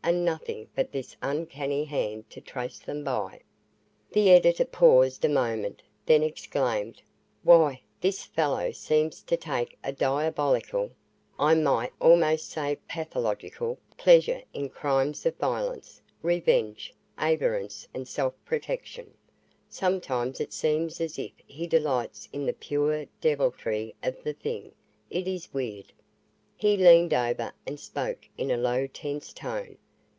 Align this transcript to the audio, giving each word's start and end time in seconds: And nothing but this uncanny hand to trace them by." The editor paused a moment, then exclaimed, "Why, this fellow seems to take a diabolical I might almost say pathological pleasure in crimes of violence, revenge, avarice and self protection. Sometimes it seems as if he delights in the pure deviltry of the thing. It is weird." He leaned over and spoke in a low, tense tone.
And 0.00 0.24
nothing 0.24 0.68
but 0.74 0.90
this 0.90 1.18
uncanny 1.20 1.84
hand 1.84 2.30
to 2.30 2.40
trace 2.40 2.78
them 2.78 3.04
by." 3.04 3.42
The 4.10 4.30
editor 4.30 4.64
paused 4.64 5.22
a 5.22 5.28
moment, 5.28 5.82
then 6.06 6.22
exclaimed, 6.22 7.02
"Why, 7.42 7.82
this 8.00 8.24
fellow 8.24 8.72
seems 8.72 9.20
to 9.24 9.36
take 9.36 9.76
a 9.84 9.92
diabolical 9.92 10.92
I 11.38 11.56
might 11.56 11.92
almost 12.00 12.48
say 12.48 12.78
pathological 12.88 13.78
pleasure 13.98 14.40
in 14.54 14.70
crimes 14.70 15.26
of 15.26 15.36
violence, 15.36 16.00
revenge, 16.22 16.94
avarice 17.18 17.86
and 17.92 18.08
self 18.08 18.32
protection. 18.46 19.12
Sometimes 19.68 20.40
it 20.40 20.54
seems 20.54 21.02
as 21.02 21.18
if 21.18 21.32
he 21.46 21.66
delights 21.66 22.30
in 22.32 22.46
the 22.46 22.54
pure 22.54 23.04
deviltry 23.20 23.94
of 24.02 24.24
the 24.24 24.32
thing. 24.32 24.72
It 25.10 25.28
is 25.28 25.52
weird." 25.52 25.92
He 26.56 26.78
leaned 26.78 27.12
over 27.12 27.52
and 27.66 27.78
spoke 27.78 28.26
in 28.38 28.50
a 28.50 28.56
low, 28.56 28.86
tense 28.86 29.34
tone. 29.34 29.76